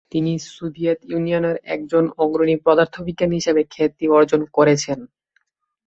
[0.11, 4.99] তিনি সোভিয়েত ইউনিয়নের একজন অগ্রণী পদার্থবিজ্ঞানী হিসেবে খ্যাতি অর্জন করেছেন।